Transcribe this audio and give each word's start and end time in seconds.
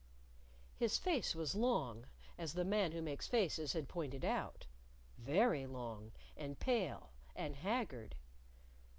His 0.77 0.97
face 0.97 1.35
was 1.35 1.53
long, 1.53 2.07
as 2.35 2.53
the 2.55 2.65
Man 2.65 2.91
Who 2.91 3.03
Makes 3.03 3.27
Faces 3.27 3.73
had 3.73 3.87
pointed 3.87 4.25
out 4.25 4.65
very 5.19 5.67
long, 5.67 6.11
and 6.35 6.57
pale, 6.59 7.11
and 7.35 7.55
haggard. 7.57 8.15